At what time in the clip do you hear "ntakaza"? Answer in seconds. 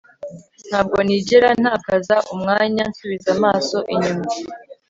1.61-2.15